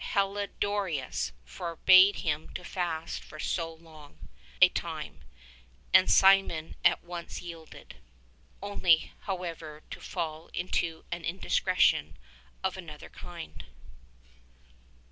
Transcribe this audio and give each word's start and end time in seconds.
Heliodorus 0.15 1.31
forbade 1.45 2.15
him 2.25 2.49
to 2.55 2.63
fast 2.63 3.23
for 3.23 3.37
sO' 3.37 3.71
long 3.75 4.27
a 4.59 4.67
time, 4.69 5.23
and 5.93 6.09
Simeon 6.09 6.75
at 6.83 7.03
once 7.03 7.39
yielded— 7.43 7.97
only 8.63 9.11
however 9.27 9.83
to 9.91 10.01
fall 10.01 10.47
into 10.55 11.05
an 11.11 11.23
indiscretion 11.23 12.17
of 12.63 12.77
another 12.77 13.09
kind. 13.11 13.63